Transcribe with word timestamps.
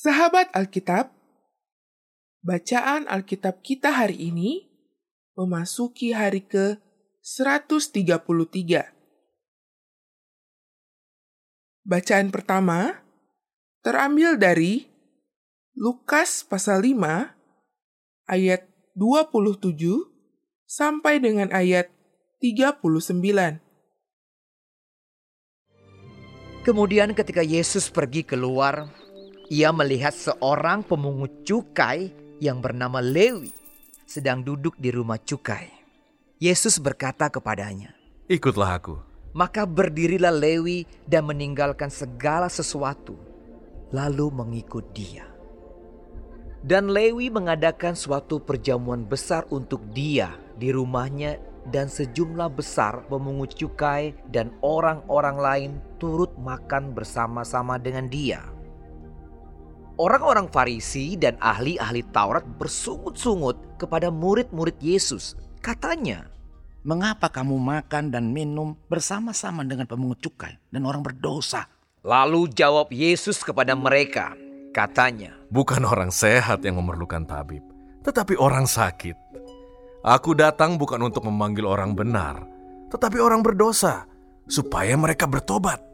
Sahabat 0.00 0.48
Alkitab, 0.56 1.12
bacaan 2.40 3.04
Alkitab 3.04 3.60
kita 3.60 3.92
hari 3.92 4.32
ini 4.32 4.64
memasuki 5.36 6.16
hari 6.16 6.40
ke-133. 6.40 8.08
Bacaan 11.84 12.32
pertama 12.32 13.04
terambil 13.84 14.40
dari 14.40 14.88
Lukas 15.76 16.48
pasal 16.48 16.80
5 16.80 17.36
ayat 18.24 18.64
27 18.96 19.76
sampai 20.64 21.20
dengan 21.20 21.52
ayat 21.52 21.92
39. 22.40 23.20
Kemudian 26.64 27.12
ketika 27.12 27.44
Yesus 27.44 27.92
pergi 27.92 28.24
keluar, 28.24 28.88
ia 29.50 29.74
melihat 29.74 30.14
seorang 30.14 30.86
pemungut 30.86 31.42
cukai 31.42 32.14
yang 32.38 32.62
bernama 32.62 33.02
Lewi 33.02 33.50
sedang 34.06 34.46
duduk 34.46 34.78
di 34.78 34.94
rumah 34.94 35.18
cukai. 35.18 35.66
Yesus 36.38 36.78
berkata 36.78 37.26
kepadanya, 37.26 37.90
Ikutlah 38.30 38.78
aku. 38.78 38.94
Maka 39.34 39.66
berdirilah 39.66 40.30
Lewi 40.30 40.86
dan 41.02 41.26
meninggalkan 41.26 41.90
segala 41.90 42.46
sesuatu, 42.46 43.18
lalu 43.90 44.30
mengikut 44.30 44.86
dia. 44.94 45.26
Dan 46.62 46.94
Lewi 46.94 47.26
mengadakan 47.26 47.98
suatu 47.98 48.38
perjamuan 48.38 49.02
besar 49.02 49.50
untuk 49.50 49.82
dia 49.90 50.30
di 50.62 50.70
rumahnya 50.70 51.42
dan 51.74 51.90
sejumlah 51.90 52.54
besar 52.54 53.02
pemungut 53.10 53.58
cukai 53.58 54.14
dan 54.30 54.54
orang-orang 54.62 55.36
lain 55.42 55.70
turut 55.98 56.30
makan 56.38 56.94
bersama-sama 56.94 57.82
dengan 57.82 58.06
dia. 58.06 58.59
Orang-orang 60.00 60.48
Farisi 60.48 61.12
dan 61.20 61.36
ahli-ahli 61.44 62.00
Taurat 62.08 62.40
bersungut-sungut 62.56 63.76
kepada 63.76 64.08
murid-murid 64.08 64.80
Yesus. 64.80 65.36
Katanya, 65.60 66.24
Mengapa 66.80 67.28
kamu 67.28 67.60
makan 67.60 68.08
dan 68.08 68.32
minum 68.32 68.72
bersama-sama 68.88 69.60
dengan 69.68 69.84
pemungut 69.84 70.24
cukai 70.24 70.56
dan 70.72 70.88
orang 70.88 71.04
berdosa? 71.04 71.68
Lalu 72.00 72.48
jawab 72.56 72.88
Yesus 72.88 73.44
kepada 73.44 73.76
mereka, 73.76 74.32
katanya, 74.72 75.36
Bukan 75.52 75.84
orang 75.84 76.08
sehat 76.08 76.64
yang 76.64 76.80
memerlukan 76.80 77.28
tabib, 77.28 77.60
tetapi 78.00 78.40
orang 78.40 78.64
sakit. 78.64 79.12
Aku 80.00 80.32
datang 80.32 80.80
bukan 80.80 81.12
untuk 81.12 81.28
memanggil 81.28 81.68
orang 81.68 81.92
benar, 81.92 82.40
tetapi 82.88 83.20
orang 83.20 83.44
berdosa, 83.44 84.08
supaya 84.48 84.96
mereka 84.96 85.28
bertobat. 85.28 85.84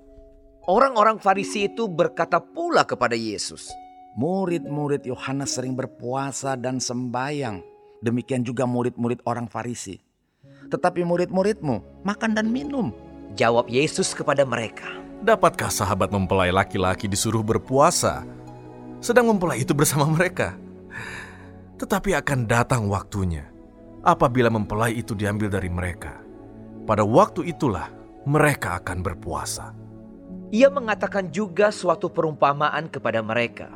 Orang-orang 0.70 1.18
Farisi 1.18 1.66
itu 1.66 1.90
berkata 1.90 2.38
pula 2.38 2.86
kepada 2.86 3.18
Yesus, 3.18 3.66
Murid-murid 4.16 5.04
Yohanes 5.04 5.60
sering 5.60 5.76
berpuasa 5.76 6.56
dan 6.56 6.80
sembayang. 6.80 7.60
Demikian 8.00 8.40
juga 8.40 8.64
murid-murid 8.64 9.20
orang 9.28 9.44
Farisi. 9.44 10.00
Tetapi 10.72 11.04
murid-muridmu 11.04 12.04
makan 12.04 12.32
dan 12.32 12.48
minum. 12.48 12.96
Jawab 13.36 13.68
Yesus 13.68 14.16
kepada 14.16 14.48
mereka, 14.48 14.88
Dapatkah 15.16 15.72
sahabat 15.72 16.12
mempelai 16.12 16.52
laki-laki 16.52 17.08
disuruh 17.08 17.40
berpuasa, 17.40 18.20
sedang 19.00 19.32
mempelai 19.32 19.64
itu 19.64 19.72
bersama 19.72 20.04
mereka? 20.04 20.60
Tetapi 21.80 22.12
akan 22.20 22.44
datang 22.44 22.84
waktunya, 22.92 23.48
apabila 24.04 24.52
mempelai 24.52 25.00
itu 25.00 25.16
diambil 25.16 25.48
dari 25.48 25.72
mereka. 25.72 26.20
Pada 26.84 27.00
waktu 27.02 27.48
itulah 27.48 27.88
mereka 28.28 28.76
akan 28.80 29.00
berpuasa. 29.00 29.72
Ia 30.52 30.68
mengatakan 30.68 31.32
juga 31.32 31.72
suatu 31.72 32.12
perumpamaan 32.12 32.86
kepada 32.92 33.24
mereka. 33.24 33.72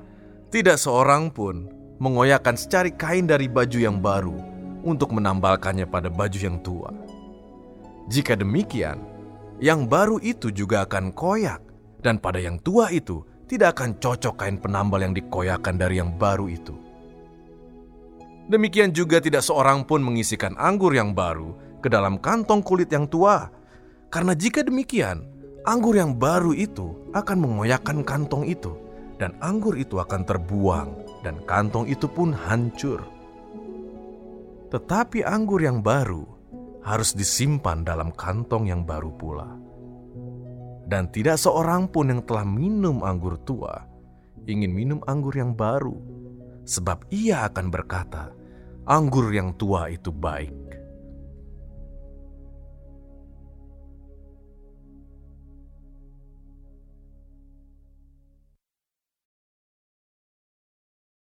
Tidak 0.50 0.74
seorang 0.74 1.30
pun 1.30 1.70
mengoyakkan 2.02 2.58
secari 2.58 2.90
kain 2.90 3.22
dari 3.22 3.46
baju 3.46 3.78
yang 3.78 4.02
baru 4.02 4.34
untuk 4.82 5.14
menambalkannya 5.14 5.86
pada 5.86 6.10
baju 6.10 6.34
yang 6.42 6.58
tua. 6.58 6.90
Jika 8.10 8.34
demikian, 8.34 8.98
yang 9.62 9.86
baru 9.86 10.18
itu 10.18 10.50
juga 10.50 10.82
akan 10.90 11.14
koyak, 11.14 11.62
dan 12.02 12.18
pada 12.18 12.42
yang 12.42 12.58
tua 12.66 12.90
itu 12.90 13.22
tidak 13.46 13.78
akan 13.78 13.94
cocok 14.02 14.34
kain 14.42 14.58
penambal 14.58 14.98
yang 14.98 15.14
dikoyakan 15.14 15.78
dari 15.78 16.02
yang 16.02 16.18
baru 16.18 16.50
itu. 16.50 16.74
Demikian 18.50 18.90
juga 18.90 19.22
tidak 19.22 19.46
seorang 19.46 19.86
pun 19.86 20.02
mengisikan 20.02 20.58
anggur 20.58 20.90
yang 20.90 21.14
baru 21.14 21.54
ke 21.78 21.86
dalam 21.86 22.18
kantong 22.18 22.66
kulit 22.66 22.90
yang 22.90 23.06
tua, 23.06 23.46
karena 24.10 24.34
jika 24.34 24.66
demikian, 24.66 25.22
anggur 25.62 25.94
yang 25.94 26.18
baru 26.18 26.50
itu 26.50 26.90
akan 27.14 27.38
mengoyakkan 27.38 28.02
kantong 28.02 28.50
itu, 28.50 28.74
dan 29.20 29.36
anggur 29.44 29.76
itu 29.76 30.00
akan 30.00 30.24
terbuang, 30.24 31.20
dan 31.20 31.44
kantong 31.44 31.84
itu 31.92 32.08
pun 32.08 32.32
hancur. 32.32 33.04
Tetapi 34.72 35.20
anggur 35.28 35.60
yang 35.60 35.84
baru 35.84 36.24
harus 36.80 37.12
disimpan 37.12 37.84
dalam 37.84 38.16
kantong 38.16 38.72
yang 38.72 38.88
baru 38.88 39.12
pula. 39.12 39.52
Dan 40.88 41.12
tidak 41.12 41.36
seorang 41.36 41.92
pun 41.92 42.08
yang 42.08 42.24
telah 42.24 42.48
minum 42.48 43.04
anggur 43.04 43.36
tua 43.44 43.90
ingin 44.48 44.72
minum 44.72 45.00
anggur 45.04 45.36
yang 45.36 45.52
baru, 45.52 45.94
sebab 46.64 47.06
ia 47.12 47.46
akan 47.46 47.68
berkata, 47.68 48.32
"Anggur 48.88 49.30
yang 49.30 49.54
tua 49.54 49.92
itu 49.92 50.10
baik." 50.10 50.79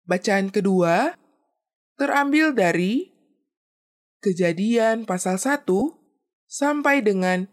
Bacaan 0.04 0.52
kedua 0.52 1.16
terambil 1.96 2.52
dari 2.52 3.08
Kejadian 4.20 5.08
pasal 5.08 5.40
1 5.40 5.64
sampai 6.44 7.00
dengan 7.00 7.48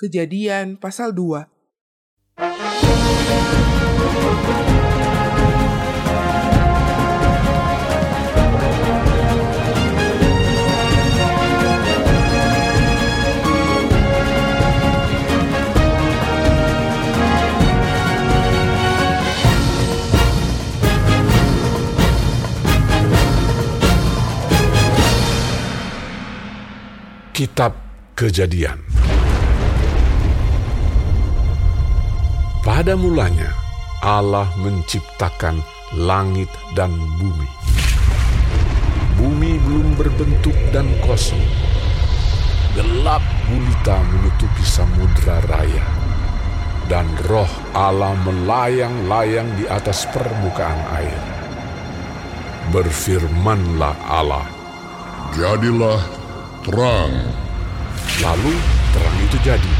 Kejadian 0.00 0.80
pasal 0.80 1.12
2. 1.12 1.51
Kejadian 28.22 28.78
Pada 32.62 32.94
mulanya 32.94 33.50
Allah 33.98 34.46
menciptakan 34.62 35.58
langit 35.98 36.46
dan 36.78 36.94
bumi. 37.18 37.50
Bumi 39.18 39.58
belum 39.66 39.98
berbentuk 39.98 40.54
dan 40.70 40.86
kosong. 41.02 41.42
Gelap 42.78 43.26
gulita 43.50 43.98
menutupi 44.06 44.62
samudra 44.70 45.42
raya. 45.50 45.82
Dan 46.86 47.10
roh 47.26 47.50
Allah 47.74 48.14
melayang-layang 48.22 49.50
di 49.58 49.66
atas 49.66 50.06
permukaan 50.14 50.78
air. 50.94 51.22
Berfirmanlah 52.70 53.98
Allah, 54.06 54.46
Jadilah 55.34 55.98
terang. 56.62 57.42
Lalu 58.20 58.52
terang 58.92 59.16
itu 59.24 59.36
jadi. 59.40 59.72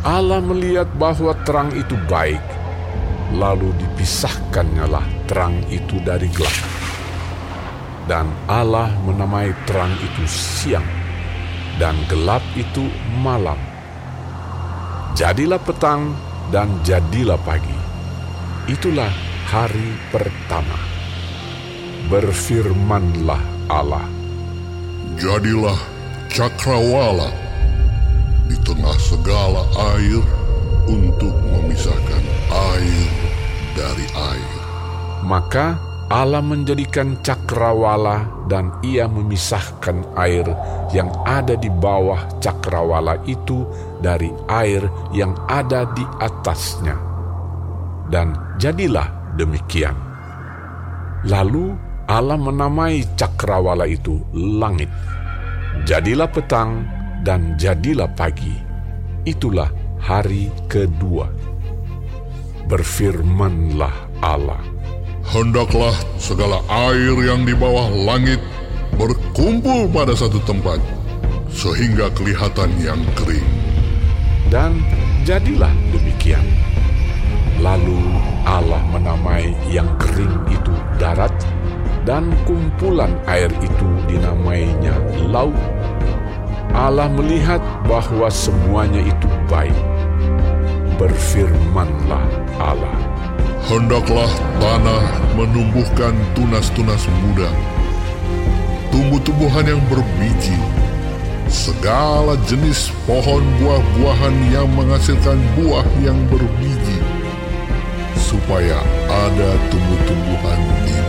Allah 0.00 0.40
melihat 0.40 0.88
bahwa 0.96 1.36
terang 1.44 1.68
itu 1.76 1.92
baik, 2.08 2.40
lalu 3.36 3.68
dipisahkannyalah 3.76 5.04
terang 5.28 5.60
itu 5.68 6.00
dari 6.00 6.24
gelap. 6.32 6.56
Dan 8.08 8.32
Allah 8.48 8.88
menamai 9.04 9.52
terang 9.68 9.92
itu 10.00 10.24
siang, 10.24 10.88
dan 11.76 12.00
gelap 12.08 12.40
itu 12.56 12.88
malam. 13.20 13.60
Jadilah 15.12 15.60
petang 15.60 16.16
dan 16.48 16.80
jadilah 16.80 17.36
pagi. 17.44 17.76
Itulah 18.72 19.12
hari 19.52 20.00
pertama. 20.08 20.80
Berfirmanlah 22.08 23.68
Allah, 23.68 24.08
Jadilah 25.20 25.99
cakrawala 26.30 27.26
di 28.46 28.54
tengah 28.62 28.94
segala 29.02 29.66
air 29.98 30.22
untuk 30.86 31.34
memisahkan 31.50 32.22
air 32.50 33.08
dari 33.74 34.06
air. 34.14 34.54
Maka 35.26 35.74
Allah 36.10 36.42
menjadikan 36.42 37.18
cakrawala 37.22 38.46
dan 38.46 38.70
ia 38.86 39.10
memisahkan 39.10 40.06
air 40.18 40.46
yang 40.94 41.10
ada 41.26 41.58
di 41.58 41.70
bawah 41.70 42.22
cakrawala 42.38 43.18
itu 43.26 43.66
dari 43.98 44.30
air 44.50 44.86
yang 45.10 45.34
ada 45.50 45.86
di 45.94 46.06
atasnya. 46.22 46.94
Dan 48.10 48.34
jadilah 48.58 49.34
demikian. 49.34 49.94
Lalu 51.26 51.90
Allah 52.10 52.38
menamai 52.38 53.06
cakrawala 53.14 53.86
itu 53.86 54.18
langit. 54.34 54.90
Jadilah 55.88 56.28
petang 56.28 56.84
dan 57.24 57.56
jadilah 57.56 58.08
pagi. 58.12 58.52
Itulah 59.24 59.68
hari 60.00 60.52
kedua. 60.68 61.28
Berfirmanlah 62.68 63.92
Allah. 64.20 64.60
Hendaklah 65.30 65.94
segala 66.18 66.60
air 66.90 67.14
yang 67.22 67.46
di 67.46 67.54
bawah 67.54 67.86
langit 67.90 68.38
berkumpul 68.98 69.86
pada 69.88 70.12
satu 70.12 70.42
tempat, 70.42 70.82
sehingga 71.48 72.10
kelihatan 72.12 72.70
yang 72.82 73.00
kering. 73.14 73.46
Dan 74.50 74.82
jadilah 75.22 75.70
demikian. 75.94 76.42
Lalu 77.60 78.00
Allah 78.42 78.80
menamai 78.90 79.52
yang 79.70 79.86
kering 80.00 80.34
itu 80.50 80.74
darat, 80.98 81.32
dan 82.08 82.32
kumpulan 82.48 83.12
air 83.28 83.52
itu 83.60 83.86
dinamainya 84.08 84.94
laut. 85.28 85.56
Allah 86.70 87.10
melihat 87.10 87.58
bahwa 87.84 88.30
semuanya 88.30 89.02
itu 89.02 89.28
baik. 89.50 89.74
Berfirmanlah 90.96 92.24
Allah. 92.60 92.98
Hendaklah 93.66 94.30
tanah 94.58 95.04
menumbuhkan 95.38 96.16
tunas-tunas 96.34 97.06
muda, 97.22 97.46
tumbuh-tumbuhan 98.90 99.62
yang 99.62 99.82
berbiji, 99.86 100.58
segala 101.46 102.34
jenis 102.50 102.90
pohon 103.06 103.44
buah-buahan 103.62 104.34
yang 104.50 104.66
menghasilkan 104.74 105.38
buah 105.54 105.86
yang 106.02 106.18
berbiji, 106.32 106.98
supaya 108.18 108.80
ada 109.06 109.50
tumbuh-tumbuhan 109.70 110.60
di. 110.88 110.99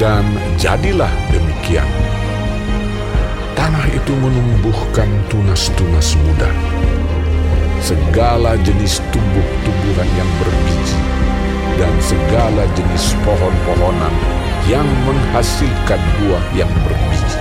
Dan 0.00 0.24
jadilah 0.56 1.12
demikian. 1.28 1.84
Tanah 3.52 3.84
itu 3.92 4.16
menumbuhkan 4.16 5.12
tunas-tunas 5.28 6.16
muda. 6.24 6.48
Segala 7.84 8.56
jenis 8.64 9.04
tumbuh-tumbuhan 9.12 10.08
yang 10.16 10.30
berbiji 10.40 10.96
dan 11.76 11.92
segala 12.00 12.64
jenis 12.72 13.12
pohon-pohonan 13.28 14.14
yang 14.64 14.88
menghasilkan 15.04 16.00
buah 16.16 16.44
yang 16.56 16.72
berbiji. 16.80 17.36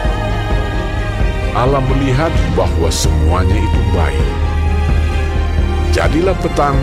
Allah 1.55 1.79
melihat 1.95 2.35
bahwa 2.59 2.91
semuanya 2.91 3.55
itu 3.55 3.81
baik. 3.95 4.27
Jadilah 5.95 6.35
petang 6.43 6.75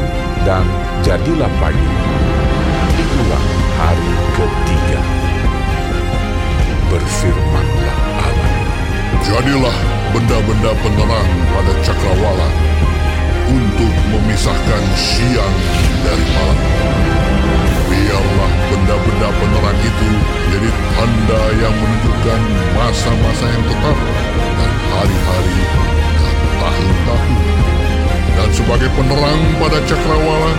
dan 0.48 0.64
jadilah 1.04 1.52
pagi. 1.60 1.90
Itulah 2.96 3.44
hari 3.76 4.12
ketiga. 4.40 5.35
Berfirmanlah 6.86 7.98
Allah. 8.22 8.52
Jadilah 9.26 9.76
benda-benda 10.14 10.70
penerang 10.80 11.30
pada 11.50 11.72
cakrawala 11.82 12.48
untuk 13.50 13.94
memisahkan 14.14 14.82
siang 14.94 15.56
dari 16.06 16.26
malam. 16.30 16.60
Biarlah 17.90 18.52
benda-benda 18.70 19.28
penerang 19.34 19.78
itu 19.82 20.08
jadi 20.54 20.70
tanda 20.94 21.42
yang 21.58 21.74
menunjukkan 21.74 22.40
masa-masa 22.78 23.44
yang 23.50 23.64
tetap 23.66 23.98
dan 24.38 24.72
hari-hari 24.94 25.60
dan 26.22 26.36
tahun-tahun. 26.62 27.38
Dan 28.36 28.48
sebagai 28.54 28.90
penerang 28.94 29.42
pada 29.58 29.78
cakrawala, 29.90 30.52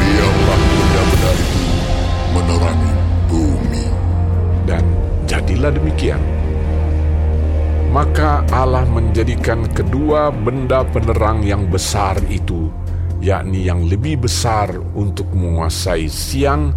biarlah 0.00 0.60
benda-benda 0.64 1.30
itu 1.36 1.62
menerangi 2.32 2.92
bumi. 3.28 3.84
Dan 4.64 4.84
jadilah 5.32 5.72
demikian. 5.72 6.20
Maka 7.88 8.44
Allah 8.52 8.84
menjadikan 8.84 9.64
kedua 9.72 10.28
benda 10.28 10.84
penerang 10.84 11.40
yang 11.40 11.72
besar 11.72 12.20
itu, 12.28 12.68
yakni 13.24 13.64
yang 13.64 13.88
lebih 13.88 14.28
besar 14.28 14.68
untuk 14.92 15.28
menguasai 15.32 16.04
siang 16.08 16.76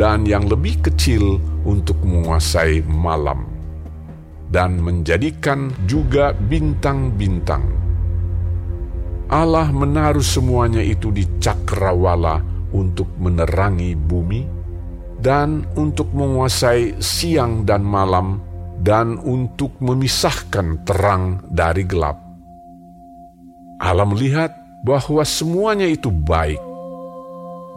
dan 0.00 0.24
yang 0.24 0.48
lebih 0.48 0.80
kecil 0.80 1.36
untuk 1.68 2.00
menguasai 2.00 2.80
malam, 2.88 3.44
dan 4.48 4.80
menjadikan 4.80 5.68
juga 5.84 6.32
bintang-bintang. 6.32 7.64
Allah 9.28 9.68
menaruh 9.68 10.24
semuanya 10.24 10.80
itu 10.80 11.12
di 11.12 11.24
cakrawala 11.40 12.40
untuk 12.72 13.08
menerangi 13.20 13.96
bumi 13.96 14.59
dan 15.20 15.68
untuk 15.76 16.10
menguasai 16.16 16.96
siang 17.00 17.68
dan 17.68 17.84
malam 17.84 18.40
dan 18.80 19.20
untuk 19.20 19.76
memisahkan 19.80 20.82
terang 20.88 21.44
dari 21.52 21.84
gelap. 21.84 22.16
Allah 23.80 24.08
melihat 24.08 24.52
bahwa 24.84 25.24
semuanya 25.24 25.88
itu 25.88 26.08
baik. 26.08 26.60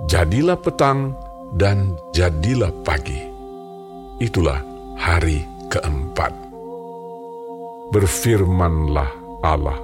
Jadilah 0.07 0.59
petang 0.59 1.15
dan 1.55 1.95
jadilah 2.11 2.71
pagi. 2.83 3.19
Itulah 4.19 4.59
hari 4.99 5.43
keempat. 5.71 6.31
Berfirmanlah 7.91 9.09
Allah. 9.43 9.79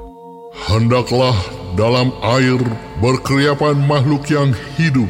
Hendaklah 0.49 1.35
dalam 1.77 2.11
air 2.25 2.57
berkeriapan 2.99 3.79
makhluk 3.85 4.27
yang 4.27 4.51
hidup, 4.75 5.07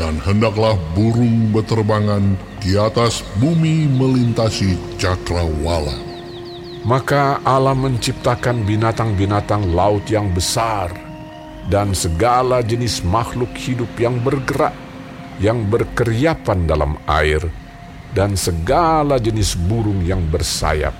dan 0.00 0.16
hendaklah 0.24 0.80
burung 0.96 1.52
beterbangan 1.52 2.32
di 2.64 2.72
atas 2.80 3.20
bumi 3.36 3.84
melintasi 3.84 4.80
cakrawala. 4.96 5.92
Maka 6.88 7.44
Allah 7.44 7.76
menciptakan 7.76 8.64
binatang-binatang 8.64 9.76
laut 9.76 10.08
yang 10.08 10.32
besar 10.32 10.88
dan 11.68 11.92
segala 11.92 12.64
jenis 12.64 13.04
makhluk 13.04 13.52
hidup 13.52 13.92
yang 14.00 14.16
bergerak, 14.24 14.72
yang 15.36 15.68
berkeriapan 15.68 16.64
dalam 16.64 16.96
air, 17.04 17.44
dan 18.16 18.32
segala 18.40 19.20
jenis 19.20 19.52
burung 19.68 20.00
yang 20.00 20.24
bersayap. 20.32 20.96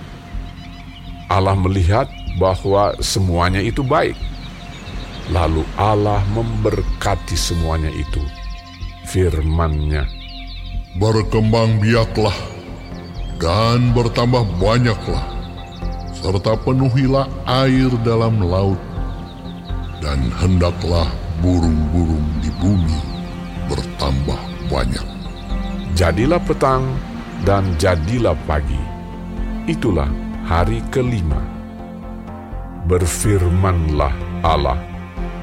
Allah 1.33 1.57
melihat 1.57 2.13
bahwa 2.37 2.93
semuanya 3.01 3.65
itu 3.65 3.81
baik. 3.81 4.21
Lalu 5.33 5.65
Allah 5.81 6.21
memberkati 6.37 7.39
semuanya 7.39 7.89
itu. 7.89 8.40
Firman-Nya, 9.11 10.07
Berkembang 10.95 11.83
biaklah 11.83 12.35
dan 13.43 13.91
bertambah 13.91 14.47
banyaklah, 14.63 15.27
serta 16.15 16.55
penuhilah 16.63 17.27
air 17.43 17.91
dalam 18.07 18.39
laut, 18.39 18.79
dan 19.99 20.31
hendaklah 20.39 21.11
burung-burung 21.43 22.23
di 22.39 22.55
bumi 22.63 23.01
bertambah 23.67 24.39
banyak. 24.71 25.07
jadilah 25.99 26.39
petang 26.47 26.87
dan 27.43 27.67
jadilah 27.83 28.39
pagi. 28.47 28.79
Itulah 29.67 30.07
hari 30.47 30.79
kelima. 30.95 31.43
Berfirmanlah 32.87 34.15
Allah, 34.47 34.79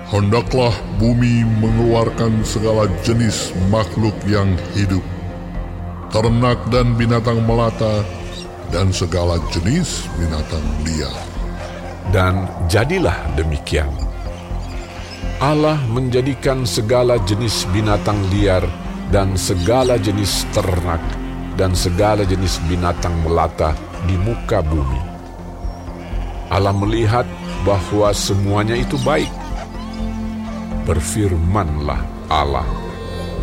Hendaklah 0.08 0.72
bumi 1.04 1.44
mengeluarkan 1.60 2.40
segala 2.48 2.88
jenis 3.04 3.52
makhluk 3.68 4.16
yang 4.24 4.56
hidup, 4.72 5.04
ternak 6.16 6.56
dan 6.72 6.96
binatang 6.96 7.44
melata, 7.44 8.08
dan 8.72 8.92
segala 8.96 9.36
jenis 9.52 10.08
binatang 10.16 10.64
liar. 10.88 11.16
dan 12.12 12.48
jadilah 12.72 13.16
demikian. 13.36 13.92
Allah 15.38 15.78
menjadikan 15.92 16.66
segala 16.66 17.22
jenis 17.30 17.68
binatang 17.70 18.18
liar 18.34 18.64
dan 19.14 19.38
segala 19.38 20.00
jenis 20.02 20.48
ternak 20.56 21.04
dan 21.60 21.78
segala 21.78 22.26
jenis 22.26 22.58
binatang 22.66 23.14
melata 23.22 23.78
di 24.10 24.18
muka 24.18 24.66
bumi. 24.66 25.02
Allah 26.48 26.74
melihat 26.74 27.28
bahwa 27.68 28.10
semuanya 28.16 28.74
itu 28.74 28.96
baik. 29.04 29.30
Berfirmanlah 30.88 32.00
Allah, 32.32 32.64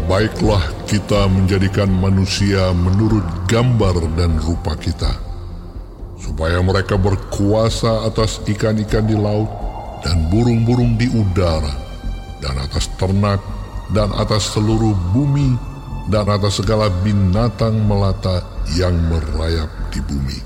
Baiklah 0.04 0.60
kita 0.84 1.24
menjadikan 1.32 1.88
manusia 1.88 2.72
menurut 2.76 3.24
gambar 3.48 4.04
dan 4.20 4.36
rupa 4.36 4.76
kita, 4.76 5.08
supaya 6.20 6.60
mereka 6.60 7.00
berkuasa 7.00 8.04
atas 8.04 8.40
ikan-ikan 8.44 9.08
di 9.08 9.16
laut 9.16 9.48
dan 10.04 10.28
burung-burung 10.28 11.00
di 11.00 11.08
udara, 11.08 11.72
dan 12.44 12.60
atas 12.60 12.92
ternak, 13.00 13.40
dan 13.96 14.12
atas 14.12 14.52
seluruh 14.52 14.92
bumi, 15.16 15.56
dan 16.12 16.28
atas 16.28 16.60
segala 16.60 16.92
binatang 17.00 17.80
melata 17.88 18.44
yang 18.76 18.92
merayap 19.08 19.72
di 19.88 20.04
bumi. 20.04 20.38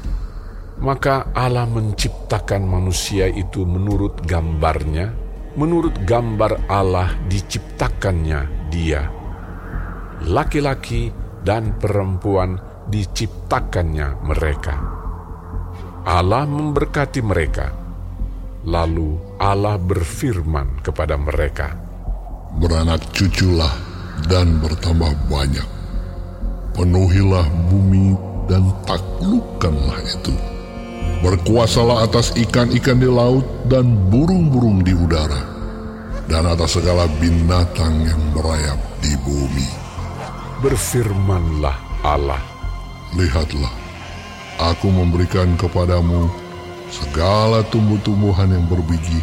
Maka 0.78 1.34
Allah 1.34 1.66
menciptakan 1.66 2.62
manusia 2.62 3.26
itu 3.26 3.66
menurut 3.66 4.22
gambarnya, 4.22 5.17
menurut 5.58 6.06
gambar 6.06 6.70
Allah 6.70 7.18
diciptakannya 7.26 8.70
dia. 8.70 9.02
laki-laki 10.18 11.14
dan 11.46 11.78
perempuan 11.78 12.58
diciptakannya 12.90 14.18
mereka. 14.26 14.74
Allah 16.02 16.42
memberkati 16.46 17.20
mereka. 17.22 17.70
Lalu 18.66 19.38
Allah 19.38 19.78
berfirman 19.78 20.82
kepada 20.82 21.14
mereka, 21.14 21.78
Beranak 22.58 23.14
cuculah 23.14 23.70
dan 24.26 24.58
bertambah 24.58 25.14
banyak. 25.30 25.68
Penuhilah 26.74 27.46
bumi 27.70 28.18
dan 28.50 28.66
taklukkanlah 28.82 30.00
itu. 30.02 30.57
Berkuasalah 31.18 32.06
atas 32.06 32.30
ikan-ikan 32.38 33.02
di 33.02 33.10
laut 33.10 33.42
dan 33.66 33.90
burung-burung 34.06 34.86
di 34.86 34.94
udara, 34.94 35.42
dan 36.30 36.46
atas 36.46 36.78
segala 36.78 37.10
binatang 37.18 38.06
yang 38.06 38.22
merayap 38.30 38.78
di 39.02 39.18
bumi. 39.26 39.66
Berfirmanlah 40.62 41.74
Allah, 42.06 42.38
Lihatlah, 43.18 43.74
aku 44.62 44.94
memberikan 44.94 45.58
kepadamu 45.58 46.30
segala 46.86 47.66
tumbuh-tumbuhan 47.66 48.54
yang 48.54 48.64
berbiji 48.70 49.18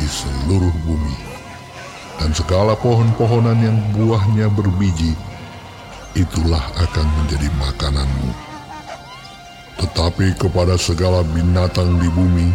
di 0.00 0.06
seluruh 0.08 0.72
bumi, 0.88 1.16
dan 2.16 2.32
segala 2.32 2.72
pohon-pohonan 2.72 3.58
yang 3.60 3.76
buahnya 3.92 4.48
berbiji, 4.48 5.12
itulah 6.16 6.64
akan 6.80 7.06
menjadi 7.20 7.52
makananmu. 7.60 8.53
Tetapi 9.80 10.38
kepada 10.38 10.78
segala 10.78 11.26
binatang 11.26 11.98
di 11.98 12.08
bumi, 12.12 12.48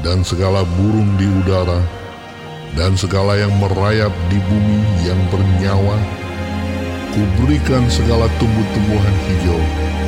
dan 0.00 0.24
segala 0.24 0.64
burung 0.80 1.16
di 1.20 1.28
udara, 1.28 1.80
dan 2.72 2.96
segala 2.96 3.36
yang 3.36 3.52
merayap 3.60 4.12
di 4.32 4.38
bumi 4.48 4.80
yang 5.04 5.20
bernyawa, 5.28 5.96
kuberikan 7.12 7.84
segala 7.90 8.30
tumbuh-tumbuhan 8.38 9.16
hijau 9.28 9.60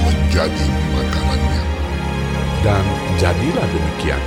menjadi 0.06 0.66
makanannya. 0.94 1.62
dan 2.62 2.86
jadilah 3.18 3.66
demikian. 3.74 4.22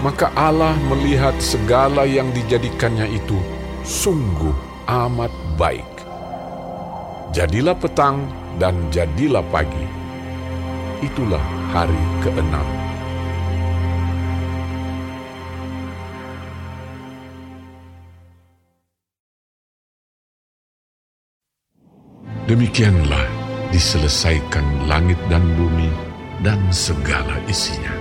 Maka 0.00 0.32
Allah 0.32 0.72
melihat 0.88 1.36
segala 1.44 2.08
yang 2.08 2.32
dijadikannya 2.32 3.20
itu 3.20 3.36
sungguh 3.84 4.56
amat 4.88 5.28
baik. 5.60 5.84
Jadilah 7.36 7.76
petang 7.76 8.24
dan 8.56 8.88
jadilah 8.88 9.44
pagi. 9.52 9.99
Itulah 11.00 11.40
hari 11.72 11.96
keenam. 12.20 12.68
Demikianlah 22.44 23.24
diselesaikan 23.72 24.84
langit 24.84 25.16
dan 25.32 25.40
bumi 25.56 25.88
dan 26.44 26.60
segala 26.68 27.40
isinya. 27.48 27.96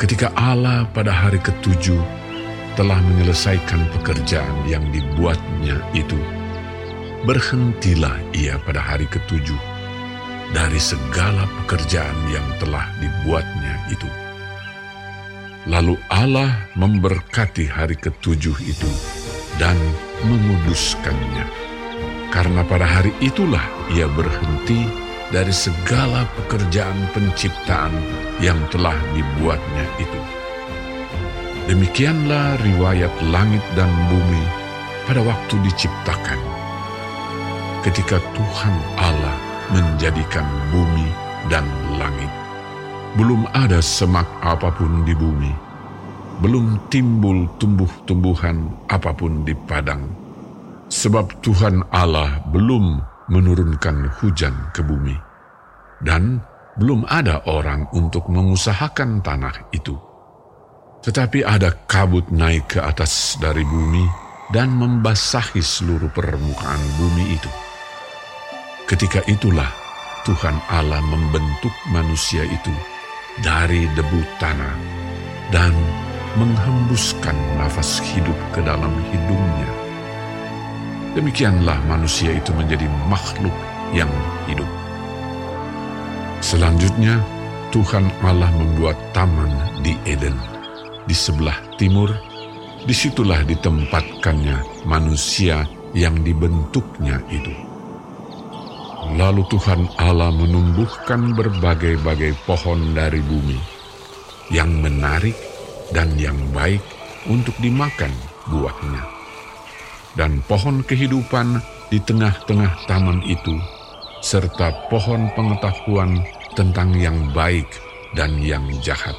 Ketika 0.00 0.32
Allah 0.32 0.88
pada 0.96 1.12
hari 1.12 1.36
ketujuh 1.36 2.00
telah 2.80 2.96
menyelesaikan 3.12 3.92
pekerjaan 4.00 4.56
yang 4.64 4.88
dibuatnya 4.88 5.84
itu, 5.92 6.16
berhentilah 7.28 8.16
ia 8.32 8.56
pada 8.64 8.80
hari 8.80 9.04
ketujuh 9.04 9.71
dari 10.52 10.76
segala 10.76 11.48
pekerjaan 11.64 12.16
yang 12.28 12.44
telah 12.60 12.84
dibuatnya 13.00 13.74
itu. 13.88 14.08
Lalu 15.68 15.96
Allah 16.12 16.68
memberkati 16.76 17.68
hari 17.72 17.96
ketujuh 17.96 18.56
itu 18.60 18.90
dan 19.56 19.76
menguduskannya. 20.28 21.46
Karena 22.32 22.64
pada 22.64 22.88
hari 22.88 23.12
itulah 23.20 23.62
ia 23.92 24.08
berhenti 24.08 24.88
dari 25.32 25.52
segala 25.52 26.28
pekerjaan 26.36 26.96
penciptaan 27.16 27.92
yang 28.40 28.56
telah 28.68 28.96
dibuatnya 29.16 29.86
itu. 30.00 30.20
Demikianlah 31.70 32.58
riwayat 32.60 33.12
langit 33.30 33.62
dan 33.78 33.88
bumi 34.10 34.44
pada 35.06 35.22
waktu 35.22 35.54
diciptakan. 35.62 36.40
Ketika 37.86 38.18
Tuhan 38.34 38.74
Allah 38.98 39.11
menjadikan 39.72 40.44
bumi 40.68 41.08
dan 41.48 41.64
langit, 41.96 42.28
belum 43.16 43.48
ada 43.56 43.80
semak 43.80 44.28
apa 44.44 44.68
pun 44.72 45.02
di 45.08 45.16
bumi, 45.16 45.52
belum 46.44 46.88
timbul 46.92 47.48
tumbuh-tumbuhan 47.56 48.68
apa 48.92 49.10
pun 49.16 49.42
di 49.48 49.56
padang, 49.64 50.12
sebab 50.92 51.40
Tuhan 51.40 51.88
Allah 51.88 52.44
belum 52.52 53.00
menurunkan 53.32 54.20
hujan 54.20 54.52
ke 54.76 54.84
bumi, 54.84 55.16
dan 56.04 56.44
belum 56.76 57.08
ada 57.08 57.44
orang 57.48 57.88
untuk 57.96 58.28
mengusahakan 58.28 59.24
tanah 59.24 59.72
itu. 59.72 59.96
Tetapi 61.02 61.42
ada 61.42 61.74
kabut 61.90 62.30
naik 62.30 62.76
ke 62.76 62.80
atas 62.80 63.34
dari 63.42 63.66
bumi 63.66 64.06
dan 64.54 64.70
membasahi 64.76 65.58
seluruh 65.58 66.12
permukaan 66.14 66.82
bumi 67.00 67.34
itu. 67.34 67.71
Ketika 68.86 69.22
itulah 69.30 69.70
Tuhan 70.22 70.58
Allah 70.70 71.02
membentuk 71.02 71.72
manusia 71.90 72.46
itu 72.46 72.74
dari 73.40 73.88
debu 73.96 74.20
tanah 74.38 74.74
dan 75.50 75.72
menghembuskan 76.36 77.36
nafas 77.60 78.00
hidup 78.00 78.36
ke 78.52 78.60
dalam 78.64 78.92
hidungnya. 79.12 79.70
Demikianlah 81.12 81.76
manusia 81.84 82.32
itu 82.32 82.56
menjadi 82.56 82.88
makhluk 83.08 83.52
yang 83.92 84.08
hidup. 84.48 84.68
Selanjutnya, 86.40 87.20
Tuhan 87.68 88.08
Allah 88.24 88.48
membuat 88.56 88.96
taman 89.12 89.52
di 89.84 89.92
Eden. 90.08 90.34
Di 91.04 91.12
sebelah 91.12 91.56
timur, 91.76 92.08
di 92.88 92.94
situlah 92.96 93.44
ditempatkannya 93.44 94.84
manusia 94.88 95.68
yang 95.92 96.16
dibentuknya 96.24 97.20
itu. 97.28 97.71
Lalu 99.02 99.42
Tuhan 99.50 99.90
Allah 99.98 100.30
menumbuhkan 100.30 101.34
berbagai-bagai 101.34 102.38
pohon 102.46 102.94
dari 102.94 103.18
bumi 103.18 103.58
yang 104.54 104.70
menarik 104.78 105.34
dan 105.90 106.14
yang 106.14 106.38
baik 106.54 106.78
untuk 107.26 107.54
dimakan 107.58 108.14
buahnya. 108.46 109.02
Dan 110.14 110.38
pohon 110.46 110.86
kehidupan 110.86 111.58
di 111.90 111.98
tengah-tengah 111.98 112.86
taman 112.86 113.26
itu, 113.26 113.58
serta 114.22 114.86
pohon 114.86 115.26
pengetahuan 115.34 116.22
tentang 116.54 116.94
yang 116.94 117.32
baik 117.34 117.66
dan 118.14 118.38
yang 118.38 118.62
jahat. 118.84 119.16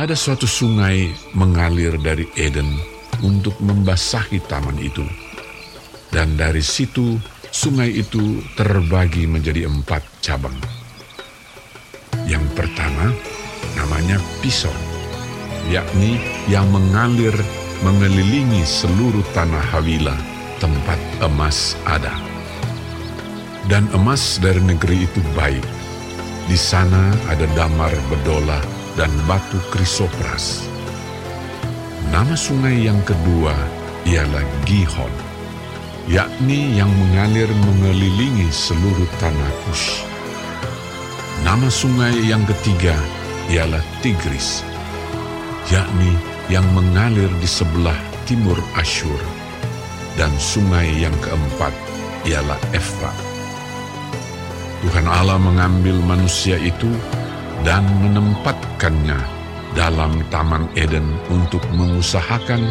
Ada 0.00 0.16
suatu 0.16 0.48
sungai 0.48 1.12
mengalir 1.36 1.94
dari 2.00 2.24
Eden 2.34 2.80
untuk 3.20 3.54
membasahi 3.60 4.40
taman 4.48 4.80
itu. 4.80 5.04
Dan 6.10 6.34
dari 6.34 6.64
situ 6.64 7.20
sungai 7.50 7.90
itu 7.90 8.42
terbagi 8.54 9.26
menjadi 9.26 9.66
empat 9.66 10.02
cabang. 10.22 10.54
Yang 12.26 12.46
pertama 12.54 13.10
namanya 13.74 14.22
Pison, 14.38 14.74
yakni 15.70 16.18
yang 16.46 16.66
mengalir 16.70 17.34
mengelilingi 17.82 18.62
seluruh 18.62 19.24
tanah 19.34 19.62
Hawila, 19.74 20.14
tempat 20.62 20.98
emas 21.24 21.74
ada. 21.86 22.14
Dan 23.66 23.86
emas 23.94 24.38
dari 24.42 24.58
negeri 24.62 25.06
itu 25.06 25.20
baik. 25.34 25.62
Di 26.50 26.58
sana 26.58 27.14
ada 27.30 27.46
damar 27.54 27.94
bedola 28.10 28.58
dan 28.98 29.10
batu 29.30 29.58
krisopras. 29.70 30.66
Nama 32.10 32.34
sungai 32.34 32.90
yang 32.90 32.98
kedua 33.06 33.54
ialah 34.02 34.42
Gihon, 34.66 35.29
yakni 36.10 36.74
yang 36.74 36.90
mengalir 36.90 37.46
mengelilingi 37.46 38.50
seluruh 38.50 39.06
tanah 39.22 39.52
Kush. 39.62 40.02
Nama 41.46 41.70
sungai 41.70 42.26
yang 42.26 42.42
ketiga 42.50 42.98
ialah 43.46 43.78
Tigris, 44.02 44.66
yakni 45.70 46.18
yang 46.50 46.66
mengalir 46.74 47.30
di 47.38 47.46
sebelah 47.46 47.94
timur 48.26 48.58
Asyur. 48.74 49.22
Dan 50.18 50.34
sungai 50.42 50.90
yang 50.98 51.14
keempat 51.22 51.70
ialah 52.26 52.58
Efrat. 52.74 53.14
Tuhan 54.82 55.06
Allah 55.06 55.38
mengambil 55.38 55.94
manusia 56.02 56.58
itu 56.58 56.90
dan 57.62 57.86
menempatkannya 58.02 59.16
dalam 59.78 60.18
Taman 60.34 60.66
Eden 60.74 61.06
untuk 61.30 61.62
mengusahakan 61.78 62.66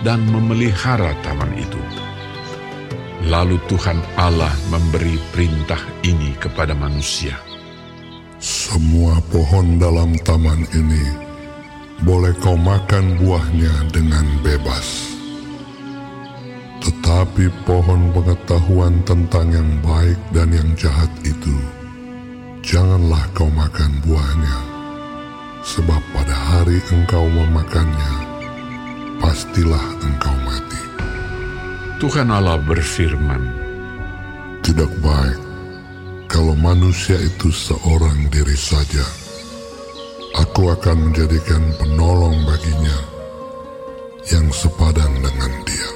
dan 0.00 0.24
memelihara 0.32 1.12
taman 1.20 1.52
itu. 1.60 2.07
Lalu 3.26 3.58
Tuhan 3.66 3.98
Allah 4.14 4.54
memberi 4.70 5.18
perintah 5.34 5.82
ini 6.06 6.38
kepada 6.38 6.70
manusia. 6.70 7.34
Semua 8.38 9.18
pohon 9.34 9.82
dalam 9.82 10.14
taman 10.22 10.62
ini 10.70 11.02
boleh 12.06 12.30
kau 12.38 12.54
makan 12.54 13.18
buahnya 13.18 13.90
dengan 13.90 14.22
bebas. 14.46 15.18
Tetapi 16.78 17.50
pohon 17.66 18.14
pengetahuan 18.14 19.02
tentang 19.02 19.50
yang 19.50 19.70
baik 19.82 20.18
dan 20.30 20.54
yang 20.54 20.70
jahat 20.78 21.10
itu, 21.26 21.58
janganlah 22.62 23.26
kau 23.34 23.50
makan 23.50 23.98
buahnya, 24.06 24.58
sebab 25.66 25.98
pada 26.14 26.36
hari 26.54 26.78
engkau 26.94 27.26
memakannya, 27.26 28.14
pastilah 29.18 29.86
engkau 30.06 30.36
mati. 30.46 30.87
Tuhan 31.98 32.30
Allah 32.30 32.62
berfirman, 32.62 33.42
Tidak 34.62 34.92
baik 35.02 35.40
kalau 36.30 36.54
manusia 36.54 37.18
itu 37.18 37.50
seorang 37.50 38.30
diri 38.30 38.54
saja. 38.54 39.02
Aku 40.38 40.70
akan 40.70 41.10
menjadikan 41.10 41.58
penolong 41.74 42.38
baginya 42.46 42.98
yang 44.30 44.46
sepadan 44.54 45.10
dengan 45.18 45.52
dia. 45.66 45.90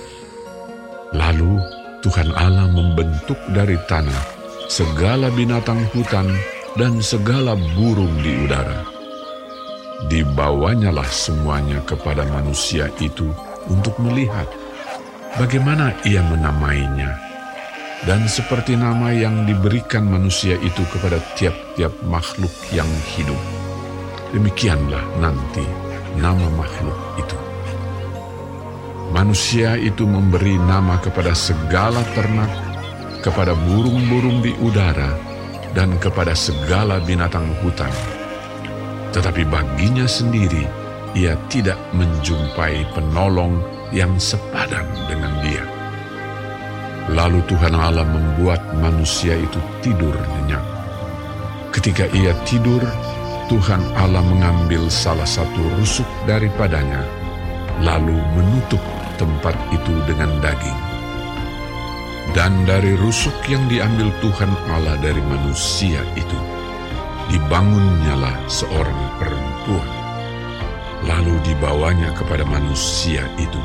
Lalu 1.15 1.63
Tuhan 2.03 2.35
Allah 2.35 2.67
membentuk 2.67 3.39
dari 3.55 3.79
tanah 3.87 4.27
segala 4.67 5.31
binatang 5.31 5.87
hutan 5.95 6.27
dan 6.75 6.99
segala 6.99 7.55
burung 7.79 8.11
di 8.27 8.43
udara. 8.43 8.83
Dibawanyalah 10.11 11.07
semuanya 11.07 11.79
kepada 11.87 12.27
manusia 12.27 12.91
itu 12.99 13.31
untuk 13.71 13.95
melihat 14.03 14.51
bagaimana 15.37 15.97
ia 16.05 16.21
menamainya. 16.25 17.33
Dan 18.03 18.27
seperti 18.27 18.75
nama 18.75 19.15
yang 19.15 19.47
diberikan 19.47 20.03
manusia 20.03 20.59
itu 20.59 20.83
kepada 20.91 21.23
tiap-tiap 21.39 21.95
makhluk 22.03 22.51
yang 22.75 22.91
hidup, 23.15 23.39
demikianlah 24.35 25.07
nanti 25.23 25.63
nama 26.19 26.51
makhluk 26.51 26.99
itu. 27.15 27.39
Manusia 29.15 29.79
itu 29.79 30.03
memberi 30.03 30.59
nama 30.59 30.99
kepada 30.99 31.31
segala 31.31 32.03
ternak, 32.11 32.51
kepada 33.23 33.55
burung-burung 33.55 34.43
di 34.43 34.51
udara, 34.59 35.15
dan 35.77 35.95
kepada 36.03 36.35
segala 36.35 36.99
binatang 37.07 37.47
hutan. 37.63 37.93
Tetapi 39.15 39.47
baginya 39.47 40.11
sendiri, 40.11 40.82
ia 41.13 41.37
tidak 41.53 41.77
menjumpai 41.93 42.89
penolong 42.97 43.61
yang 43.93 44.17
sepadan 44.17 44.89
dengan 45.07 45.33
dia. 45.45 45.65
Lalu 47.13 47.45
Tuhan 47.51 47.75
Allah 47.77 48.07
membuat 48.07 48.63
manusia 48.79 49.37
itu 49.37 49.61
tidur 49.85 50.15
nyenyak. 50.15 50.65
Ketika 51.75 52.09
ia 52.17 52.33
tidur, 52.49 52.81
Tuhan 53.53 53.83
Allah 53.99 54.25
mengambil 54.25 54.89
salah 54.89 55.29
satu 55.29 55.61
rusuk 55.77 56.09
daripadanya, 56.25 57.05
lalu 57.85 58.17
menutup 58.33 58.81
tempat 59.21 59.53
itu 59.75 59.93
dengan 60.09 60.31
daging. 60.41 60.81
Dan 62.33 62.65
dari 62.65 62.97
rusuk 62.97 63.35
yang 63.51 63.67
diambil 63.69 64.09
Tuhan 64.25 64.53
Allah 64.73 64.97
dari 65.03 65.21
manusia 65.27 66.01
itu, 66.17 66.39
dibangunnyalah 67.29 68.37
seorang 68.49 69.01
perempuan. 69.21 70.02
Lalu 71.03 71.35
dibawanya 71.43 72.15
kepada 72.15 72.47
manusia 72.47 73.27
itu. 73.39 73.59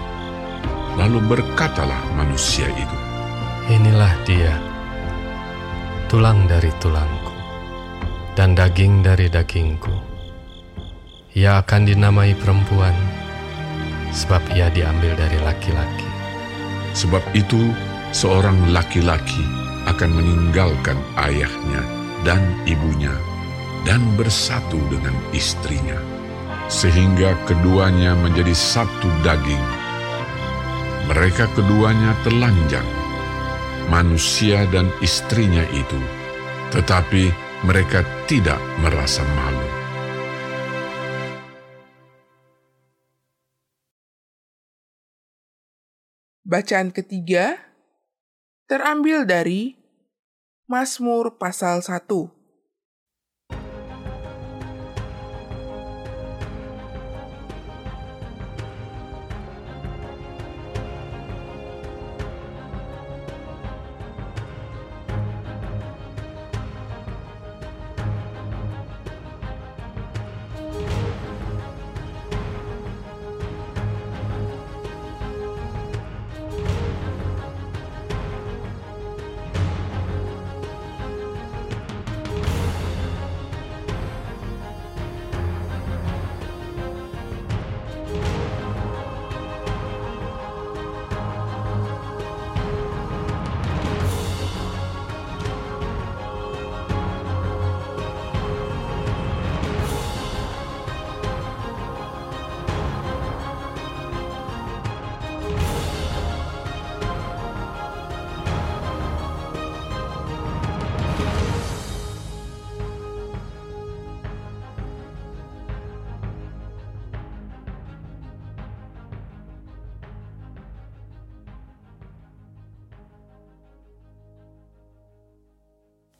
Lalu 0.98 1.22
berkatalah 1.30 2.02
manusia 2.18 2.66
itu, 2.74 2.98
Inilah 3.70 4.16
dia, 4.26 4.56
tulang 6.10 6.50
dari 6.50 6.74
tulangku, 6.82 7.36
dan 8.34 8.58
daging 8.58 9.06
dari 9.06 9.30
dagingku. 9.30 9.94
Ia 11.38 11.62
akan 11.62 11.86
dinamai 11.86 12.34
perempuan, 12.34 12.96
sebab 14.10 14.42
ia 14.58 14.74
diambil 14.74 15.14
dari 15.14 15.38
laki-laki. 15.46 16.10
Sebab 16.98 17.22
itu, 17.38 17.70
seorang 18.10 18.74
laki-laki 18.74 19.46
akan 19.86 20.10
meninggalkan 20.18 20.98
ayahnya 21.22 21.86
dan 22.26 22.42
ibunya 22.66 23.14
dan 23.86 24.02
bersatu 24.18 24.82
dengan 24.90 25.14
istrinya, 25.32 25.96
sehingga 26.68 27.36
keduanya 27.48 28.16
menjadi 28.20 28.52
satu 28.52 29.08
daging. 29.24 29.66
Mereka 31.08 31.48
keduanya 31.56 32.12
telanjang, 32.28 32.88
manusia 33.88 34.68
dan 34.68 34.92
istrinya 35.00 35.64
itu, 35.72 36.00
tetapi 36.76 37.32
mereka 37.64 38.04
tidak 38.28 38.60
merasa 38.84 39.24
malu. 39.40 39.68
Bacaan 46.48 46.96
ketiga 46.96 47.60
terambil 48.72 49.28
dari 49.28 49.76
Mazmur 50.68 51.40
pasal 51.40 51.84
1. 51.84 52.37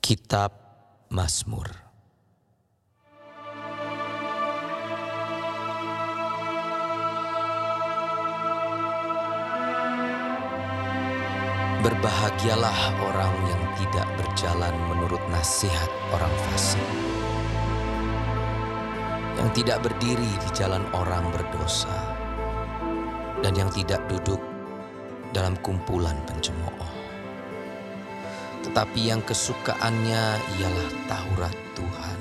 Kitab 0.08 0.56
Mazmur. 1.12 1.68
Berbahagialah 11.84 12.80
orang 13.04 13.36
yang 13.52 13.64
tidak 13.84 14.08
berjalan 14.16 14.72
menurut 14.88 15.20
nasihat 15.28 15.92
orang 16.16 16.32
fasik, 16.48 16.88
yang 19.36 19.52
tidak 19.52 19.84
berdiri 19.84 20.32
di 20.40 20.50
jalan 20.56 20.88
orang 20.96 21.28
berdosa, 21.36 22.16
dan 23.44 23.52
yang 23.60 23.68
tidak 23.76 24.00
duduk 24.08 24.40
dalam 25.36 25.60
kumpulan 25.60 26.16
pencemooh 26.24 26.97
tetapi 28.78 29.10
yang 29.10 29.26
kesukaannya 29.26 30.38
ialah 30.62 30.90
Taurat 31.10 31.58
Tuhan, 31.74 32.20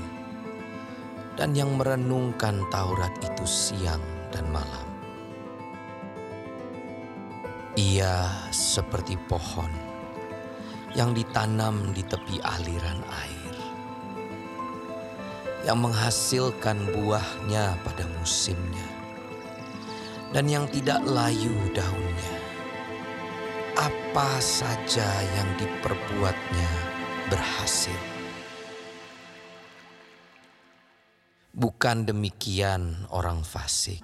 dan 1.37 1.53
yang 1.53 1.77
merenungkan 1.77 2.65
Taurat 2.73 3.13
itu 3.21 3.45
siang 3.45 4.01
dan 4.33 4.49
malam. 4.49 4.89
Ia 7.77 8.25
seperti 8.49 9.21
pohon 9.29 9.69
yang 10.97 11.13
ditanam 11.13 11.93
di 11.93 12.01
tepi 12.01 12.41
aliran 12.41 13.05
air, 13.05 13.57
yang 15.69 15.77
menghasilkan 15.77 16.89
buahnya 16.89 17.77
pada 17.85 18.09
musimnya, 18.17 18.89
dan 20.33 20.49
yang 20.49 20.65
tidak 20.73 21.05
layu 21.05 21.53
daunnya 21.77 22.36
apa 24.17 24.41
saja 24.41 25.05
yang 25.37 25.61
diperbuatnya 25.61 26.73
berhasil. 27.29 28.01
Bukan 31.53 32.09
demikian 32.09 33.05
orang 33.13 33.45
fasik. 33.45 34.01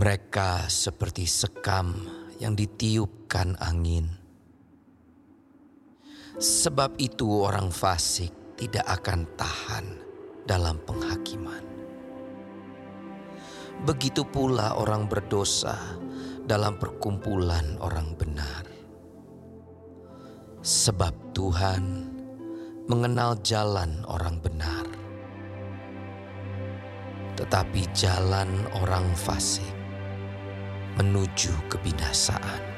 Mereka 0.00 0.64
seperti 0.72 1.28
sekam 1.28 2.08
yang 2.40 2.56
ditiupkan 2.56 3.60
angin. 3.60 4.08
Sebab 6.40 6.96
itu 6.96 7.44
orang 7.44 7.68
fasik 7.68 8.32
tidak 8.56 8.88
akan 8.88 9.28
tahan 9.36 9.84
dalam 10.48 10.80
penghakiman. 10.88 11.60
Begitu 13.84 14.24
pula 14.24 14.80
orang 14.80 15.04
berdosa 15.04 16.00
dalam 16.46 16.78
perkumpulan 16.78 17.74
orang 17.82 18.14
benar. 18.14 18.62
Sebab 20.62 21.34
Tuhan 21.34 21.82
mengenal 22.86 23.34
jalan 23.42 24.06
orang 24.06 24.38
benar. 24.38 24.86
Tetapi 27.34 27.82
jalan 27.92 28.48
orang 28.78 29.10
fasik 29.18 29.74
menuju 30.96 31.52
kebinasaan. 31.68 32.75